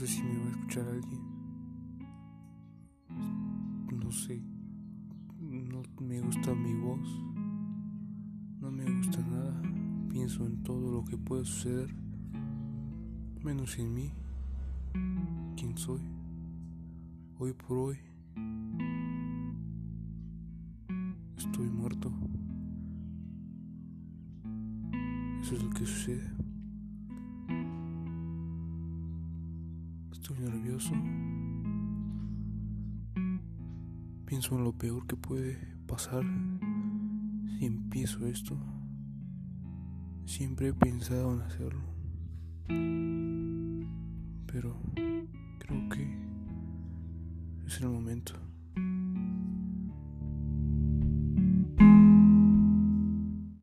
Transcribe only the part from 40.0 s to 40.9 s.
Siempre he